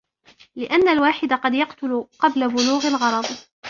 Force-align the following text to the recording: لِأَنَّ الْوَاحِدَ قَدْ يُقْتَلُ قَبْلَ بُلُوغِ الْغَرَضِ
لِأَنَّ 0.55 0.87
الْوَاحِدَ 0.87 1.33
قَدْ 1.33 1.53
يُقْتَلُ 1.53 2.07
قَبْلَ 2.19 2.47
بُلُوغِ 2.49 2.87
الْغَرَضِ 2.87 3.25